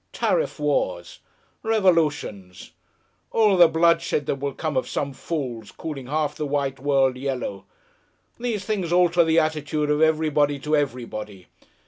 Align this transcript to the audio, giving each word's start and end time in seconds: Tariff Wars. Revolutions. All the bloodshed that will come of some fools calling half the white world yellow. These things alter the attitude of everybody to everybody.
Tariff 0.13 0.59
Wars. 0.59 1.19
Revolutions. 1.61 2.71
All 3.29 3.55
the 3.55 3.67
bloodshed 3.67 4.25
that 4.25 4.39
will 4.39 4.55
come 4.55 4.75
of 4.75 4.89
some 4.89 5.13
fools 5.13 5.71
calling 5.71 6.07
half 6.07 6.33
the 6.33 6.47
white 6.47 6.79
world 6.79 7.17
yellow. 7.17 7.65
These 8.39 8.65
things 8.65 8.91
alter 8.91 9.23
the 9.23 9.37
attitude 9.37 9.91
of 9.91 10.01
everybody 10.01 10.57
to 10.57 10.75
everybody. 10.75 11.49